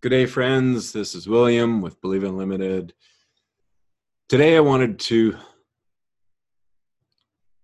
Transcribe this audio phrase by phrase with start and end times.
[0.00, 0.92] Good day, friends.
[0.92, 2.94] This is William with Believe Unlimited.
[4.28, 5.36] Today, I wanted to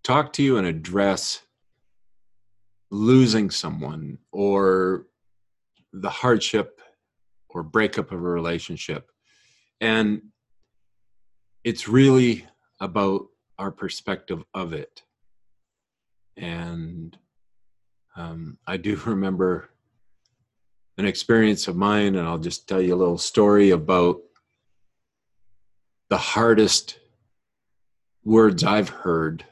[0.03, 1.43] talk to you and address
[2.91, 5.07] losing someone or
[5.93, 6.81] the hardship
[7.51, 9.13] or breakup of a relationship.
[9.81, 10.21] And
[11.63, 12.47] it's really
[12.81, 13.27] about
[13.61, 15.05] our perspective of it.
[16.37, 17.17] And
[18.17, 19.71] um, I do remember
[20.97, 24.21] an experience of mine, and I'll just tell you a little story about
[26.09, 26.99] the hardest
[28.25, 29.45] words I've heard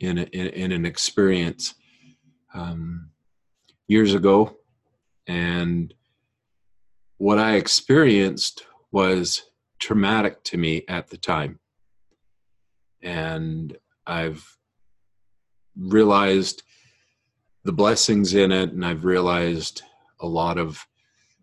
[0.00, 1.74] in, a, in, in, an experience
[2.54, 3.10] um,
[3.88, 4.56] years ago.
[5.26, 5.92] And
[7.18, 9.42] what I experienced was
[9.78, 11.58] traumatic to me at the time.
[13.02, 14.56] And I've
[15.76, 16.62] realized
[17.64, 19.82] the blessings in it, and I've realized
[20.24, 20.86] a lot of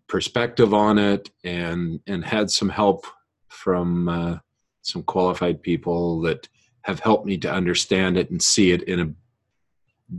[0.08, 3.06] perspective on it and and had some help
[3.48, 4.38] from uh,
[4.82, 6.48] some qualified people that
[6.82, 9.12] have helped me to understand it and see it in a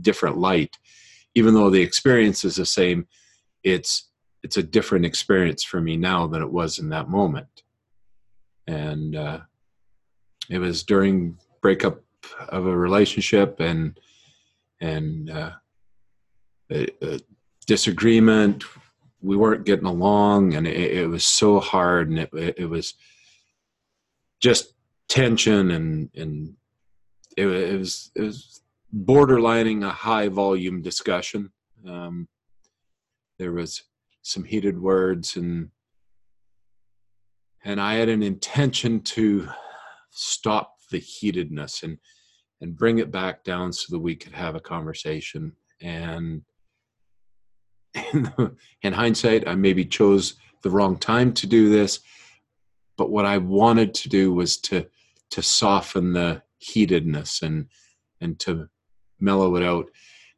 [0.00, 0.78] different light.
[1.34, 3.06] Even though the experience is the same
[3.62, 4.10] it's
[4.42, 7.62] it's a different experience for me now than it was in that moment.
[8.66, 9.40] And uh,
[10.50, 12.02] it was during breakup
[12.48, 13.98] of a relationship and
[14.80, 15.52] and uh,
[17.64, 18.64] disagreement.
[19.20, 22.94] We weren't getting along, and it, it was so hard, and it, it, was
[24.40, 24.74] just
[25.08, 26.54] tension, and and
[27.36, 28.62] it, it was it was
[28.94, 31.50] borderlining a high volume discussion.
[31.88, 32.28] Um,
[33.38, 33.82] there was
[34.22, 35.70] some heated words, and
[37.64, 39.48] and I had an intention to
[40.10, 41.98] stop the heatedness and
[42.60, 46.42] and bring it back down so that we could have a conversation and
[47.94, 52.00] in, in hindsight, I maybe chose the wrong time to do this.
[52.96, 54.86] But what I wanted to do was to
[55.30, 57.66] to soften the heatedness and
[58.20, 58.68] and to
[59.20, 59.90] mellow it out.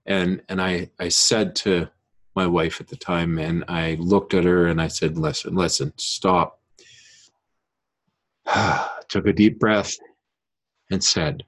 [0.06, 1.88] And and I I said to
[2.34, 5.92] my wife at the time, and I looked at her and I said, "Listen, listen,
[5.96, 6.60] stop."
[9.08, 9.96] Took a deep breath
[10.90, 11.44] and said,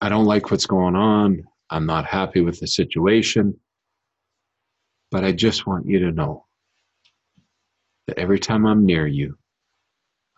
[0.00, 1.46] "I don't like what's going on.
[1.70, 3.58] I'm not happy with the situation.
[5.10, 6.46] But I just want you to know
[8.06, 9.36] that every time I'm near you,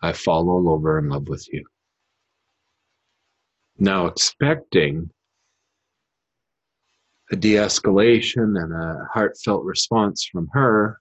[0.01, 1.65] I fall all over in love with you.
[3.77, 5.09] Now, expecting
[7.31, 10.99] a de escalation and a heartfelt response from her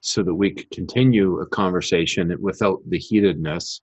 [0.00, 3.80] so that we could continue a conversation without the heatedness.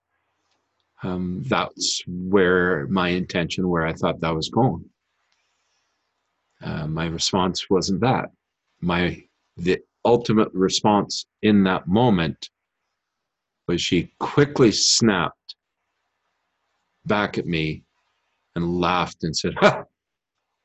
[1.02, 4.84] Um, that's where my intention, where I thought that was going.
[6.62, 8.30] Uh, my response wasn't that
[8.80, 9.22] my
[9.56, 12.50] the ultimate response in that moment
[13.68, 15.54] was she quickly snapped
[17.06, 17.84] back at me
[18.56, 19.84] and laughed and said, ha,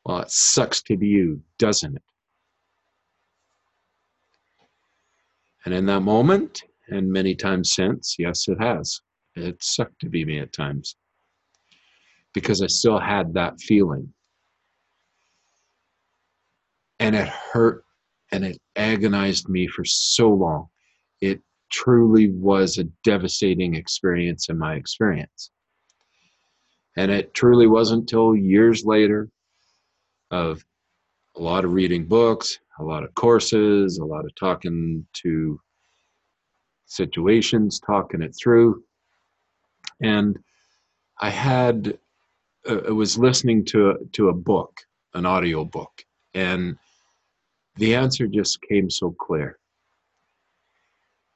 [0.05, 2.01] Well, it sucks to be you, doesn't it?
[5.65, 9.01] And in that moment, and many times since, yes, it has.
[9.35, 10.95] It sucked to be me at times
[12.33, 14.13] because I still had that feeling.
[17.05, 17.85] And it hurt
[18.31, 20.69] and it agonized me for so long.
[21.21, 21.39] It
[21.71, 25.51] truly was a devastating experience in my experience.
[26.97, 29.29] And it truly wasn't until years later
[30.31, 30.65] of
[31.35, 35.59] a lot of reading books, a lot of courses, a lot of talking to
[36.87, 38.83] situations, talking it through.
[40.01, 40.39] And
[41.21, 41.99] I had,
[42.67, 44.81] uh, I was listening to a, to a book,
[45.13, 46.79] an audio book, and
[47.77, 49.57] the answer just came so clear.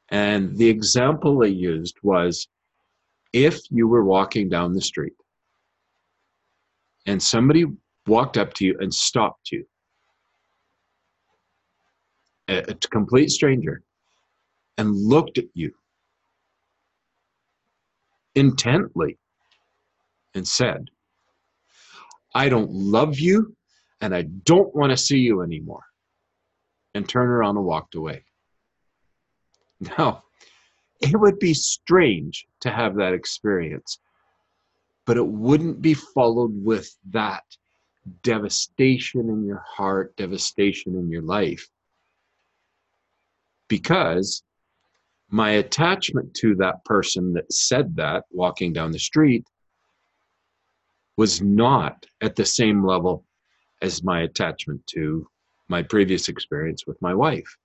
[0.10, 2.48] And the example they used was
[3.34, 5.14] if you were walking down the street
[7.06, 7.66] and somebody
[8.08, 9.66] walked up to you and stopped you,
[12.48, 13.84] a, a complete stranger,
[14.78, 15.72] and looked at you
[18.36, 19.18] intently
[20.34, 20.90] and said,
[22.34, 23.56] I don't love you
[24.02, 25.84] and I don't want to see you anymore
[26.94, 28.24] and turned around and walked away.
[29.98, 30.24] Now,
[31.02, 34.00] it would be strange to have that experience,
[35.06, 37.44] but it wouldn't be followed with that
[38.24, 41.68] devastation in your heart, devastation in your life.
[43.68, 44.44] Because
[45.30, 49.46] my attachment to that person that said that walking down the street
[51.18, 53.26] was not at the same level
[53.82, 55.28] as my attachment to
[55.70, 57.58] my previous experience with my wife.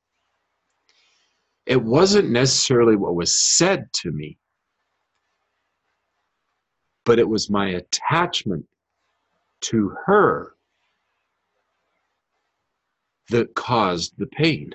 [1.67, 4.37] It wasn't necessarily what was said to me,
[7.05, 8.67] but it was my attachment
[9.63, 10.55] to her
[13.31, 14.71] that caused the pain.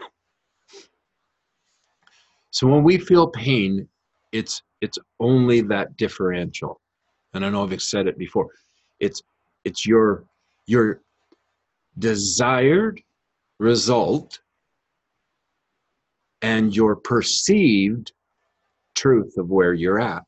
[2.51, 3.87] So when we feel pain,
[4.31, 6.81] it's it's only that differential.
[7.33, 8.47] And I know I've said it before.
[8.99, 9.21] It's
[9.65, 10.25] it's your
[10.65, 11.01] your
[11.99, 13.01] desired
[13.59, 14.39] result
[16.41, 18.13] and your perceived
[18.95, 20.23] truth of where you're at.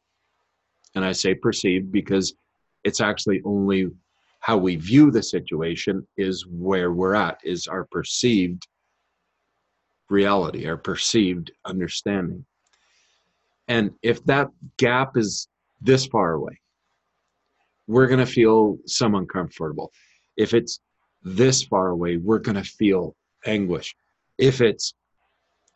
[0.95, 2.33] And I say perceived because
[2.83, 3.89] it's actually only
[4.41, 8.67] how we view the situation is where we're at, is our perceived
[10.09, 12.45] reality, our perceived understanding.
[13.67, 15.47] And if that gap is
[15.79, 16.59] this far away,
[17.87, 19.91] we're going to feel some uncomfortable.
[20.37, 20.81] If it's
[21.23, 23.15] this far away, we're going to feel
[23.45, 23.95] anguish.
[24.37, 24.93] If it's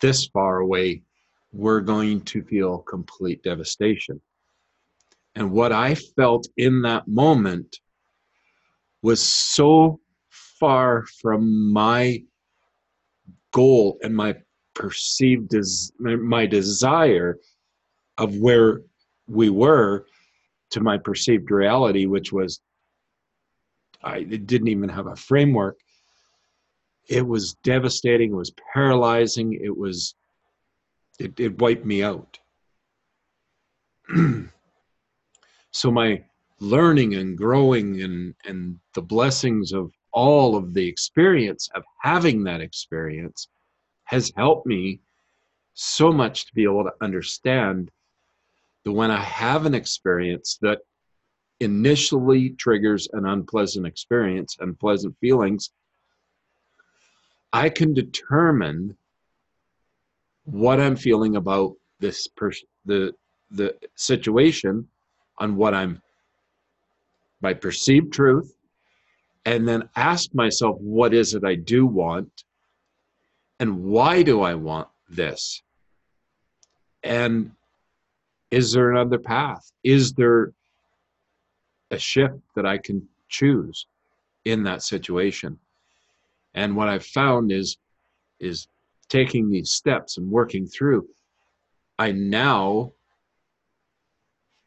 [0.02, 1.04] this far away,
[1.52, 4.22] we're going to feel complete devastation.
[5.36, 7.80] And what I felt in that moment
[9.02, 10.00] was so
[10.60, 12.24] far from my
[13.52, 14.36] goal and my
[14.74, 17.38] perceived des- my desire
[18.18, 18.82] of where
[19.28, 20.06] we were
[20.72, 22.60] to my perceived reality which was
[24.04, 25.80] i didn't even have a framework
[27.08, 28.32] it was devastating.
[28.32, 29.54] It was paralyzing.
[29.54, 30.16] It was
[31.20, 32.40] it, it wiped me out.
[35.72, 36.24] So my
[36.62, 42.62] learning and growing and and the blessings of all of the experience of having that
[42.62, 43.50] experience
[44.06, 45.02] has helped me
[45.74, 47.92] so much to be able to understand
[48.86, 50.80] that when I have an experience that
[51.60, 55.72] initially triggers an unpleasant experience, unpleasant feelings,
[57.56, 58.98] I can determine
[60.44, 63.14] what I'm feeling about this person, the
[63.50, 64.90] the situation,
[65.38, 66.02] on what I'm
[67.40, 68.54] my perceived truth,
[69.46, 72.44] and then ask myself, what is it I do want?
[73.62, 75.62] And why do I want this?
[77.04, 77.52] And
[78.52, 79.72] is there another path?
[79.82, 80.52] Is there
[81.90, 83.88] a shift that I can choose
[84.44, 85.58] in that situation?
[86.56, 87.78] And what I've found is
[88.40, 88.68] is
[89.08, 91.08] taking these steps and working through.
[92.00, 92.94] I now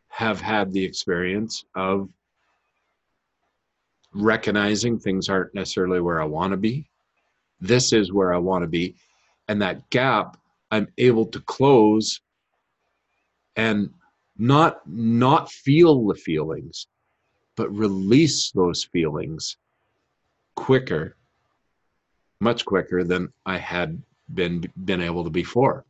[0.08, 2.08] have had the experience of
[4.14, 6.88] recognizing things aren't necessarily where I want to be.
[7.60, 8.94] This is where I want to be.
[9.48, 10.36] And that gap
[10.70, 12.20] I'm able to close
[13.56, 13.90] and
[14.36, 16.86] not not feel the feelings,
[17.56, 19.56] but release those feelings
[20.54, 21.16] quicker,
[22.40, 24.00] much quicker than I had
[24.32, 25.84] been been able to before.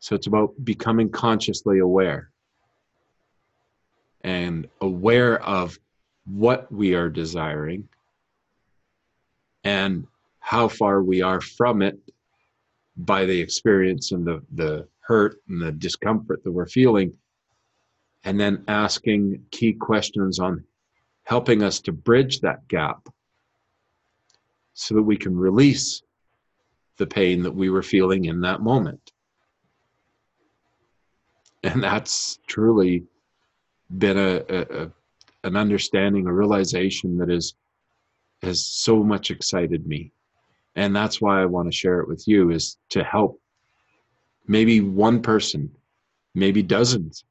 [0.00, 2.30] So it's about becoming consciously aware
[4.22, 5.78] and aware of
[6.24, 7.88] what we are desiring
[9.64, 10.06] and
[10.40, 11.98] how far we are from it
[12.96, 17.12] by the experience and the, the hurt and the discomfort that we're feeling.
[18.24, 20.64] And then asking key questions on
[21.24, 23.08] helping us to bridge that gap
[24.74, 26.02] so that we can release
[26.96, 29.12] the pain that we were feeling in that moment.
[31.62, 33.04] And that's truly
[33.98, 34.90] been a, a,
[35.44, 37.54] an understanding, a realization that is
[38.42, 40.12] has so much excited me.
[40.76, 43.40] And that's why I want to share it with you is to help
[44.46, 45.70] maybe one person,
[46.34, 47.24] maybe dozens,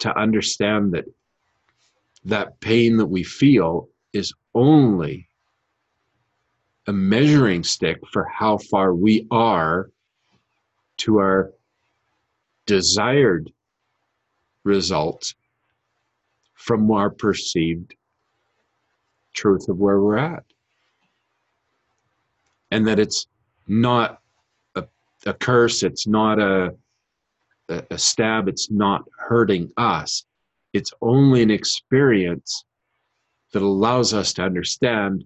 [0.00, 1.06] to understand that
[2.24, 5.25] that pain that we feel is only
[6.86, 9.90] a measuring stick for how far we are
[10.98, 11.52] to our
[12.66, 13.50] desired
[14.64, 15.34] results
[16.54, 17.94] from our perceived
[19.32, 20.44] truth of where we're at.
[22.70, 23.26] And that it's
[23.68, 24.20] not
[24.74, 24.84] a,
[25.26, 26.74] a curse, it's not a,
[27.68, 30.24] a stab, it's not hurting us.
[30.72, 32.64] It's only an experience
[33.52, 35.24] that allows us to understand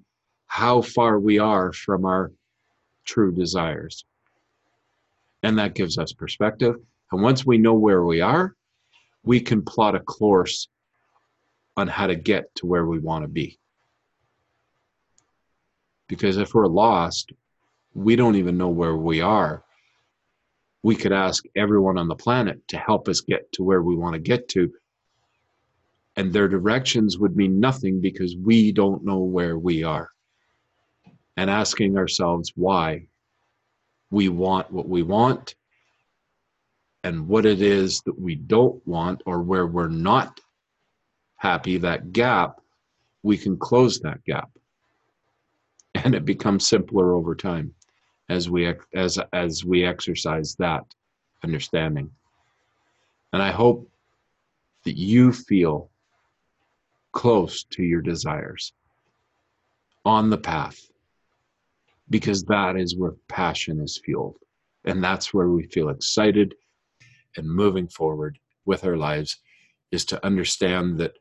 [0.50, 2.32] how far we are from our
[3.04, 4.04] true desires.
[5.44, 6.74] And that gives us perspective.
[7.12, 8.56] And once we know where we are,
[9.22, 10.66] we can plot a course
[11.76, 13.60] on how to get to where we want to be.
[16.08, 17.30] Because if we're lost,
[17.94, 19.62] we don't even know where we are.
[20.82, 24.14] We could ask everyone on the planet to help us get to where we want
[24.14, 24.72] to get to.
[26.16, 30.10] And their directions would mean nothing because we don't know where we are.
[31.40, 33.06] And asking ourselves why
[34.10, 35.54] we want what we want
[37.02, 40.38] and what it is that we don't want or where we're not
[41.36, 42.60] happy, that gap,
[43.22, 44.50] we can close that gap.
[45.94, 47.72] And it becomes simpler over time
[48.28, 50.84] as we as as we exercise that
[51.42, 52.10] understanding.
[53.32, 53.90] And I hope
[54.84, 55.88] that you feel
[57.12, 58.74] close to your desires
[60.04, 60.89] on the path
[62.10, 64.36] because that is where passion is fueled
[64.84, 66.54] and that's where we feel excited
[67.36, 69.38] and moving forward with our lives
[69.92, 71.14] is to understand that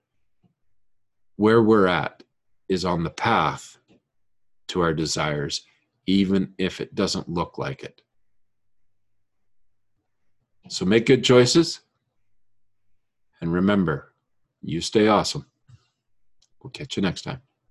[1.36, 2.24] where we're at
[2.67, 3.77] is on the path
[4.67, 5.65] to our desires,
[6.05, 8.01] even if it doesn't look like it.
[10.69, 11.81] So make good choices.
[13.41, 14.13] And remember,
[14.62, 15.46] you stay awesome.
[16.62, 17.41] We'll catch you next time.